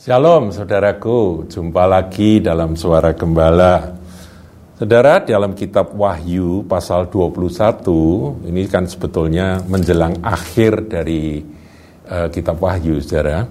[0.00, 4.00] Shalom saudaraku, jumpa lagi dalam suara gembala.
[4.80, 11.44] Saudara, dalam kitab Wahyu pasal 21, ini kan sebetulnya menjelang akhir dari
[12.08, 13.44] uh, kitab Wahyu, saudara.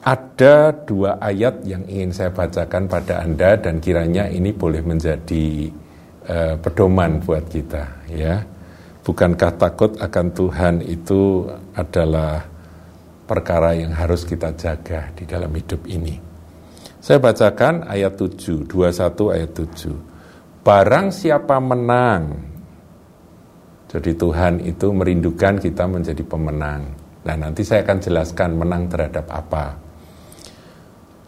[0.00, 5.68] Ada dua ayat yang ingin saya bacakan pada Anda dan kiranya ini boleh menjadi
[6.24, 8.40] uh, pedoman buat kita, ya.
[9.04, 12.53] Bukankah takut akan Tuhan itu adalah
[13.24, 16.16] perkara yang harus kita jaga di dalam hidup ini.
[17.00, 20.64] Saya bacakan ayat 7, 21 ayat 7.
[20.64, 22.54] Barang siapa menang,
[23.94, 26.82] jadi Tuhan itu merindukan kita menjadi pemenang.
[27.22, 29.78] Nah nanti saya akan jelaskan menang terhadap apa.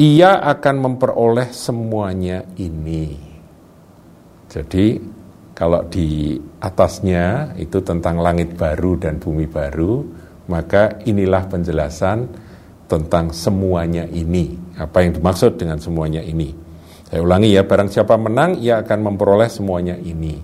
[0.02, 3.14] Ia akan memperoleh semuanya ini.
[4.50, 4.98] Jadi
[5.54, 10.02] kalau di atasnya itu tentang langit baru dan bumi baru,
[10.46, 12.26] maka inilah penjelasan
[12.86, 14.54] tentang semuanya ini.
[14.78, 16.54] Apa yang dimaksud dengan semuanya ini?
[17.06, 20.38] Saya ulangi ya, barang siapa menang, ia akan memperoleh semuanya ini.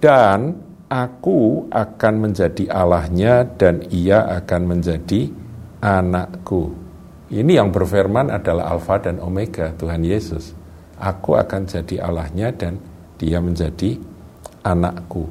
[0.00, 0.56] Dan
[0.88, 5.28] aku akan menjadi Allahnya dan ia akan menjadi
[5.84, 6.72] anakku.
[7.26, 10.54] Ini yang berfirman adalah Alfa dan Omega, Tuhan Yesus.
[10.96, 12.80] Aku akan jadi Allahnya dan
[13.20, 13.98] dia menjadi
[14.64, 15.28] anakku.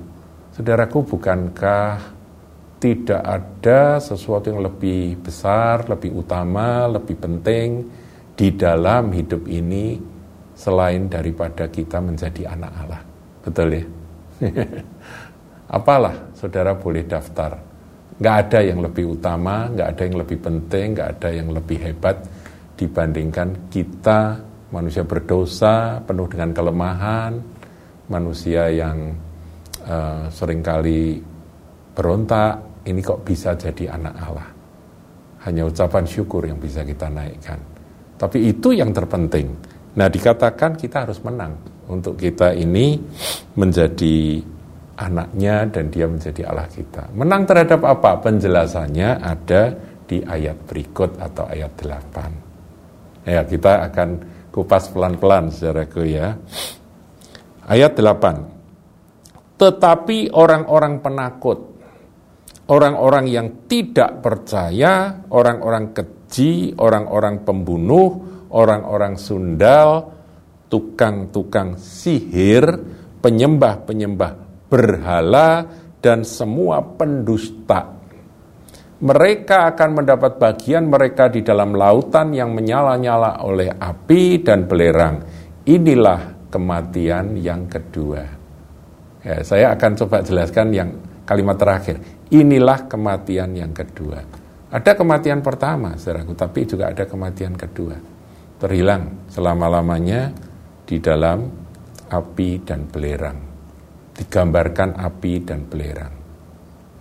[0.54, 2.15] Saudaraku, bukankah
[2.80, 7.88] tidak ada sesuatu yang lebih besar, lebih utama, lebih penting
[8.36, 9.95] di dalam hidup ini
[10.56, 13.02] selain daripada kita menjadi anak Allah.
[13.44, 13.84] Betul ya?
[15.78, 17.58] Apalah saudara boleh daftar.
[18.16, 22.18] Nggak ada yang lebih utama, nggak ada yang lebih penting, nggak ada yang lebih hebat
[22.76, 24.40] dibandingkan kita
[24.72, 27.34] manusia berdosa, penuh dengan kelemahan,
[28.12, 29.16] manusia yang
[29.88, 31.20] uh, sering kali
[31.96, 34.50] berontak, ini kok bisa jadi anak Allah.
[35.45, 37.59] Hanya ucapan syukur yang bisa kita naikkan.
[38.17, 39.53] Tapi itu yang terpenting.
[39.97, 41.53] Nah dikatakan kita harus menang
[41.90, 42.97] untuk kita ini
[43.53, 44.41] menjadi
[44.95, 47.12] anaknya dan dia menjadi Allah kita.
[47.13, 48.18] Menang terhadap apa?
[48.24, 49.75] Penjelasannya ada
[50.06, 53.25] di ayat berikut atau ayat 8.
[53.25, 54.09] Ya, kita akan
[54.53, 56.38] kupas pelan-pelan saudaraku ya.
[57.66, 59.57] Ayat 8.
[59.57, 61.75] Tetapi orang-orang penakut
[62.70, 68.09] orang-orang yang tidak percaya, orang-orang keji, orang-orang pembunuh,
[68.50, 70.16] orang-orang sundal,
[70.70, 72.66] tukang-tukang sihir,
[73.22, 74.31] penyembah-penyembah
[74.70, 75.66] berhala,
[76.02, 77.98] dan semua pendusta.
[78.96, 85.20] Mereka akan mendapat bagian mereka di dalam lautan yang menyala-nyala oleh api dan belerang.
[85.68, 88.24] Inilah kematian yang kedua.
[89.25, 90.90] Ya, saya akan coba jelaskan yang
[91.25, 92.00] kalimat terakhir.
[92.31, 94.22] Inilah kematian yang kedua.
[94.72, 97.97] Ada kematian pertama, saudaraku, tapi juga ada kematian kedua.
[98.62, 100.31] Terhilang selama-lamanya
[100.86, 101.46] di dalam
[102.09, 103.40] api dan belerang.
[104.16, 106.13] Digambarkan api dan belerang.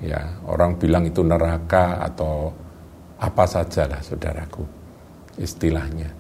[0.03, 2.53] Ya, orang bilang itu neraka atau
[3.17, 4.65] apa sajalah saudaraku
[5.39, 6.11] istilahnya.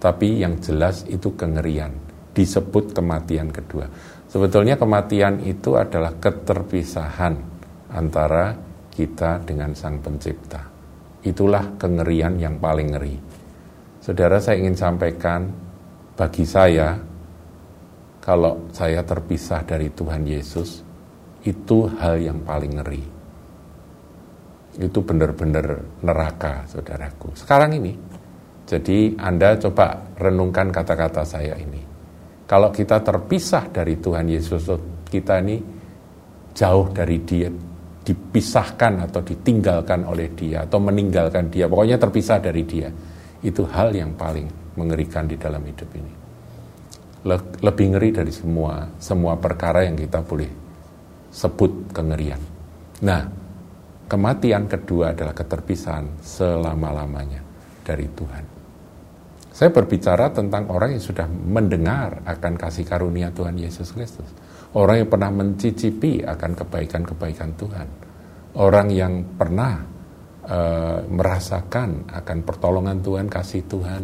[0.00, 1.92] Tapi yang jelas itu kengerian,
[2.34, 3.88] disebut kematian kedua.
[4.28, 7.53] Sebetulnya kematian itu adalah keterpisahan
[7.94, 8.52] antara
[8.90, 10.62] kita dengan Sang Pencipta.
[11.24, 13.16] Itulah kengerian yang paling ngeri.
[14.02, 15.48] Saudara, saya ingin sampaikan
[16.12, 16.92] bagi saya,
[18.20, 20.84] kalau saya terpisah dari Tuhan Yesus,
[21.48, 23.04] itu hal yang paling ngeri.
[24.74, 27.32] Itu benar-benar neraka, saudaraku.
[27.32, 27.96] Sekarang ini,
[28.68, 31.80] jadi Anda coba renungkan kata-kata saya ini.
[32.44, 34.68] Kalau kita terpisah dari Tuhan Yesus,
[35.08, 35.56] kita ini
[36.52, 37.48] jauh dari dia,
[38.04, 42.92] dipisahkan atau ditinggalkan oleh dia atau meninggalkan dia, pokoknya terpisah dari dia.
[43.40, 46.12] Itu hal yang paling mengerikan di dalam hidup ini.
[47.64, 50.48] Lebih ngeri dari semua semua perkara yang kita boleh
[51.32, 52.40] sebut kengerian.
[53.04, 53.24] Nah,
[54.04, 57.40] kematian kedua adalah keterpisahan selama-lamanya
[57.80, 58.63] dari Tuhan.
[59.54, 64.26] Saya berbicara tentang orang yang sudah mendengar akan kasih karunia Tuhan Yesus Kristus.
[64.74, 67.86] Orang yang pernah mencicipi akan kebaikan-kebaikan Tuhan,
[68.58, 69.78] orang yang pernah
[70.42, 74.02] uh, merasakan akan pertolongan Tuhan, kasih Tuhan,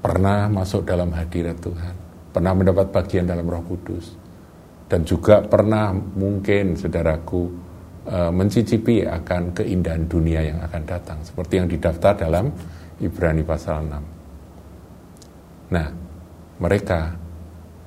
[0.00, 1.94] pernah masuk dalam hadirat Tuhan,
[2.32, 4.16] pernah mendapat bagian dalam Roh Kudus,
[4.88, 7.52] dan juga pernah mungkin saudaraku
[8.08, 12.48] uh, mencicipi akan keindahan dunia yang akan datang, seperti yang didaftar dalam
[13.02, 15.74] Ibrani pasal 6.
[15.74, 15.88] Nah,
[16.60, 17.00] mereka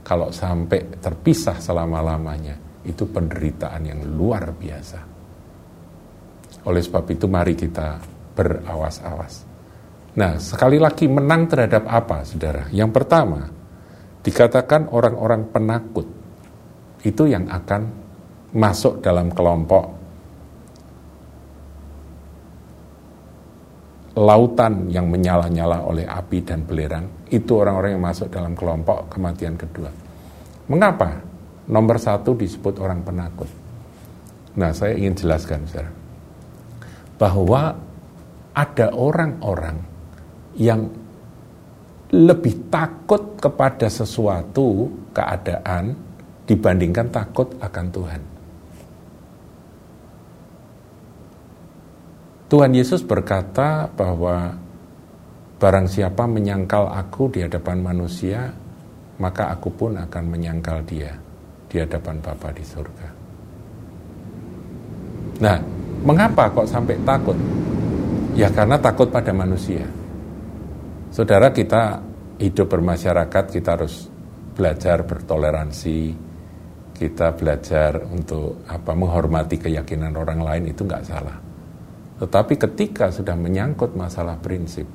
[0.08, 2.56] kalau sampai terpisah selama-lamanya,
[2.88, 5.00] itu penderitaan yang luar biasa.
[6.68, 8.00] Oleh sebab itu mari kita
[8.32, 9.44] berawas-awas.
[10.16, 12.72] Nah, sekali lagi menang terhadap apa, saudara?
[12.72, 13.52] Yang pertama,
[14.24, 16.08] dikatakan orang-orang penakut
[17.04, 17.92] itu yang akan
[18.56, 19.97] masuk dalam kelompok
[24.18, 29.94] lautan yang menyala-nyala oleh api dan belerang, itu orang-orang yang masuk dalam kelompok kematian kedua.
[30.68, 31.22] Mengapa?
[31.70, 33.52] Nomor satu disebut orang penakut.
[34.58, 35.92] Nah, saya ingin jelaskan, saudara,
[37.22, 37.78] bahwa
[38.58, 39.78] ada orang-orang
[40.58, 40.90] yang
[42.10, 45.94] lebih takut kepada sesuatu keadaan
[46.48, 48.22] dibandingkan takut akan Tuhan.
[52.48, 54.56] Tuhan Yesus berkata bahwa
[55.60, 58.48] barang siapa menyangkal aku di hadapan manusia,
[59.20, 61.12] maka aku pun akan menyangkal dia
[61.68, 63.08] di hadapan Bapa di surga.
[65.44, 65.58] Nah,
[66.08, 67.36] mengapa kok sampai takut?
[68.40, 69.84] Ya karena takut pada manusia.
[71.12, 72.00] Saudara kita
[72.40, 74.08] hidup bermasyarakat, kita harus
[74.56, 76.16] belajar bertoleransi,
[76.96, 81.47] kita belajar untuk apa menghormati keyakinan orang lain itu nggak salah.
[82.18, 84.90] Tetapi ketika sudah menyangkut masalah prinsip,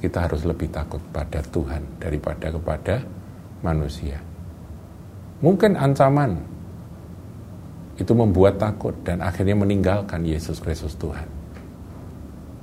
[0.00, 3.04] kita harus lebih takut pada Tuhan daripada kepada
[3.60, 4.16] manusia.
[5.44, 6.40] Mungkin ancaman
[8.00, 11.28] itu membuat takut dan akhirnya meninggalkan Yesus Kristus Tuhan.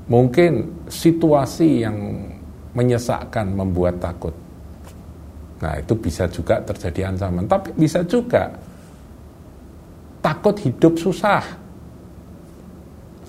[0.09, 1.97] Mungkin situasi yang
[2.73, 4.33] menyesakkan membuat takut.
[5.61, 8.49] Nah, itu bisa juga terjadi ancaman, tapi bisa juga
[10.21, 11.66] takut hidup susah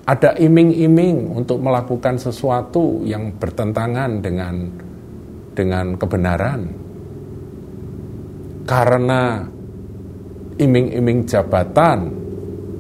[0.09, 4.55] ada iming-iming untuk melakukan sesuatu yang bertentangan dengan
[5.53, 6.61] dengan kebenaran.
[8.65, 9.45] Karena
[10.57, 12.09] iming-iming jabatan,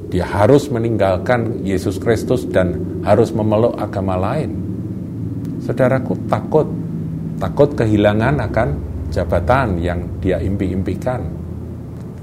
[0.08, 4.56] dia harus meninggalkan Yesus Kristus dan harus memeluk agama lain.
[5.60, 6.64] Saudaraku takut,
[7.36, 8.68] takut kehilangan akan
[9.12, 11.28] jabatan yang dia impi-impikan.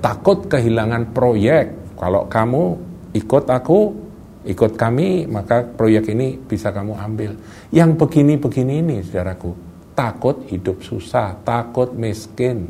[0.02, 1.94] Takut kehilangan proyek.
[1.94, 2.64] Kalau kamu
[3.14, 4.05] ikut aku,
[4.46, 7.36] ikut kami maka proyek ini bisa kamu ambil.
[7.74, 9.52] Yang begini-begini ini saudaraku,
[9.98, 12.70] takut hidup susah, takut miskin,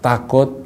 [0.00, 0.64] takut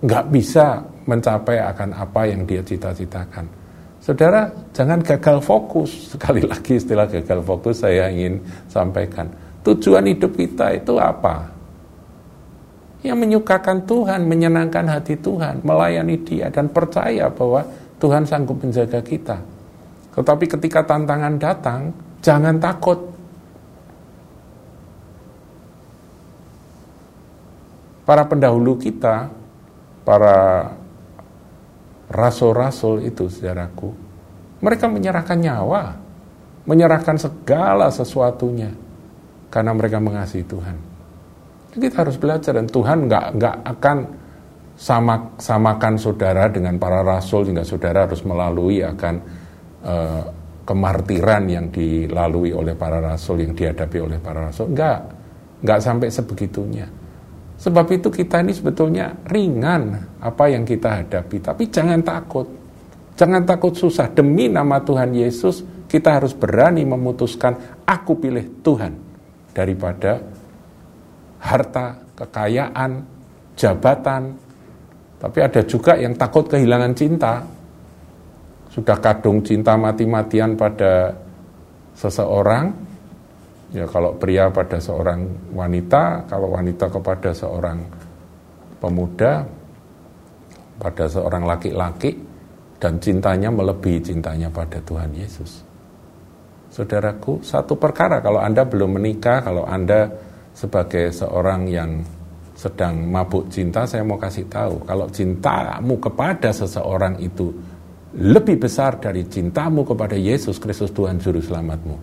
[0.00, 3.60] nggak bisa mencapai akan apa yang dia cita-citakan.
[4.00, 5.90] Saudara, jangan gagal fokus.
[6.12, 9.28] Sekali lagi istilah gagal fokus saya ingin sampaikan.
[9.60, 11.52] Tujuan hidup kita itu apa?
[13.04, 17.64] Yang menyukakan Tuhan, menyenangkan hati Tuhan, melayani Dia, dan percaya bahwa
[18.00, 19.38] Tuhan sanggup menjaga kita.
[20.16, 21.92] Tetapi ketika tantangan datang,
[22.24, 22.98] jangan takut.
[28.08, 29.30] Para pendahulu kita,
[30.02, 30.66] para
[32.10, 33.94] rasul-rasul itu, saudaraku,
[34.58, 35.94] mereka menyerahkan nyawa,
[36.66, 38.74] menyerahkan segala sesuatunya,
[39.46, 40.76] karena mereka mengasihi Tuhan.
[41.70, 43.96] Kita harus belajar dan Tuhan nggak nggak akan
[44.80, 49.14] sama samakan saudara dengan para rasul sehingga saudara harus melalui akan
[49.84, 50.24] uh,
[50.64, 54.72] kemartiran yang dilalui oleh para rasul yang dihadapi oleh para rasul.
[54.72, 55.04] Enggak
[55.60, 56.88] enggak sampai sebegitunya.
[57.60, 61.44] Sebab itu kita ini sebetulnya ringan apa yang kita hadapi.
[61.44, 62.48] Tapi jangan takut.
[63.20, 64.08] Jangan takut susah.
[64.16, 68.96] Demi nama Tuhan Yesus kita harus berani memutuskan aku pilih Tuhan
[69.52, 70.24] daripada
[71.36, 73.04] harta kekayaan
[73.60, 74.48] jabatan
[75.20, 77.44] tapi ada juga yang takut kehilangan cinta.
[78.72, 81.12] Sudah kadung cinta mati-matian pada
[81.92, 82.72] seseorang,
[83.76, 87.78] ya kalau pria pada seorang wanita, kalau wanita kepada seorang
[88.80, 89.44] pemuda,
[90.80, 92.16] pada seorang laki-laki,
[92.80, 95.60] dan cintanya melebihi cintanya pada Tuhan Yesus.
[96.72, 100.08] Saudaraku, satu perkara kalau Anda belum menikah, kalau Anda
[100.56, 102.00] sebagai seorang yang
[102.60, 107.48] sedang mabuk cinta, saya mau kasih tahu, kalau cintamu kepada seseorang itu
[108.20, 111.96] lebih besar dari cintamu kepada Yesus Kristus Tuhan Juru Selamatmu,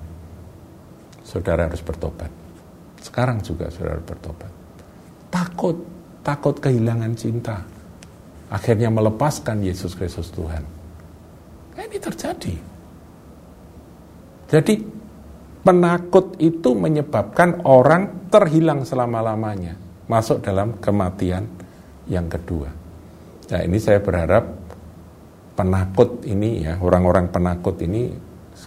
[1.21, 2.33] saudara harus bertobat.
[2.97, 4.49] Sekarang juga saudara bertobat.
[5.29, 5.77] Takut,
[6.25, 7.61] takut kehilangan cinta.
[8.49, 10.65] Akhirnya melepaskan Yesus Kristus Tuhan.
[11.77, 12.55] Nah, ini terjadi.
[14.47, 14.73] Jadi
[15.61, 21.47] penakut itu menyebabkan orang terhilang selama-lamanya masuk dalam kematian
[22.07, 22.71] yang kedua.
[23.47, 24.43] Nah ini saya berharap
[25.55, 28.11] penakut ini ya orang-orang penakut ini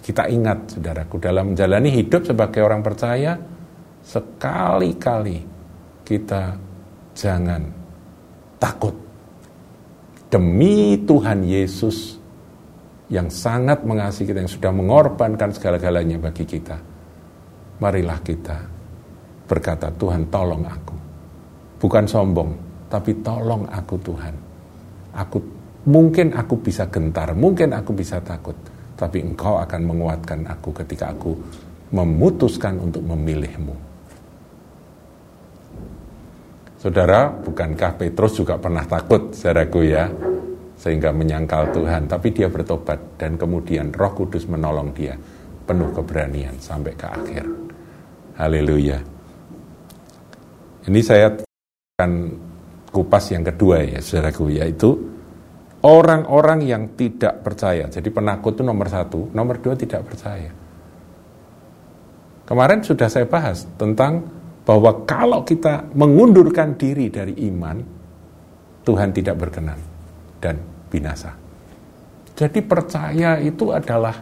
[0.00, 3.36] kita ingat saudaraku dalam menjalani hidup sebagai orang percaya
[4.00, 5.44] sekali-kali
[6.06, 6.56] kita
[7.14, 7.62] jangan
[8.58, 8.94] takut
[10.30, 12.20] demi Tuhan Yesus
[13.10, 16.78] yang sangat mengasihi kita, yang sudah mengorbankan segala-galanya bagi kita.
[17.82, 18.58] Marilah kita
[19.50, 20.99] berkata, Tuhan tolong aku.
[21.80, 22.50] Bukan sombong,
[22.92, 24.34] tapi tolong aku Tuhan.
[25.16, 25.40] Aku
[25.88, 28.54] mungkin aku bisa gentar, mungkin aku bisa takut,
[29.00, 31.32] tapi Engkau akan menguatkan aku ketika aku
[31.90, 33.72] memutuskan untuk memilihmu.
[36.80, 40.08] Saudara, bukankah Petrus juga pernah takut, saudaraku ya,
[40.80, 45.12] sehingga menyangkal Tuhan, tapi dia bertobat dan kemudian Roh Kudus menolong dia
[45.68, 47.44] penuh keberanian sampai ke akhir.
[48.40, 48.96] Haleluya.
[50.88, 51.49] Ini saya
[52.00, 52.12] akan
[52.88, 54.96] kupas yang kedua ya, saudaraku, yaitu
[55.84, 57.92] orang-orang yang tidak percaya.
[57.92, 60.48] Jadi penakut itu nomor satu, nomor dua tidak percaya.
[62.48, 64.24] Kemarin sudah saya bahas tentang
[64.64, 67.76] bahwa kalau kita mengundurkan diri dari iman,
[68.80, 69.78] Tuhan tidak berkenan
[70.40, 70.56] dan
[70.88, 71.36] binasa.
[72.32, 74.16] Jadi percaya itu adalah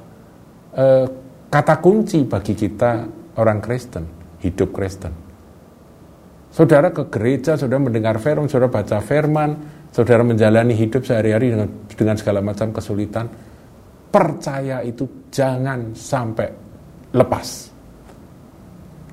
[0.74, 1.06] eh,
[1.46, 3.06] kata kunci bagi kita
[3.38, 4.04] orang Kristen,
[4.42, 5.27] hidup Kristen.
[6.58, 9.54] Saudara ke gereja, saudara mendengar firman, saudara baca firman,
[9.94, 13.30] saudara menjalani hidup sehari-hari dengan, dengan segala macam kesulitan.
[14.10, 16.50] Percaya itu jangan sampai
[17.14, 17.70] lepas.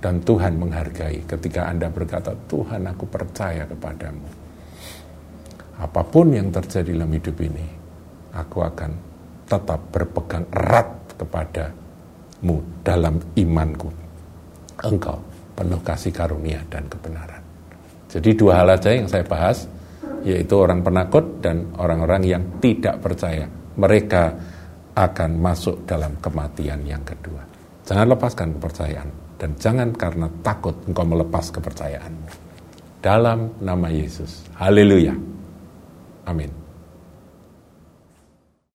[0.02, 4.26] Dan Tuhan menghargai ketika Anda berkata, Tuhan aku percaya kepadamu.
[5.86, 7.68] Apa pun yang terjadi dalam hidup ini,
[8.34, 8.90] aku akan
[9.46, 13.94] tetap berpegang erat kepadamu dalam imanku.
[14.82, 17.42] Engkau penuh kasih karunia dan kebenaran.
[18.12, 19.66] Jadi dua hal aja yang saya bahas,
[20.28, 23.48] yaitu orang penakut dan orang-orang yang tidak percaya.
[23.76, 24.24] Mereka
[24.96, 27.44] akan masuk dalam kematian yang kedua.
[27.84, 32.28] Jangan lepaskan kepercayaan dan jangan karena takut engkau melepas kepercayaanmu.
[33.04, 34.48] Dalam nama Yesus.
[34.58, 35.14] Haleluya.
[36.26, 36.65] Amin.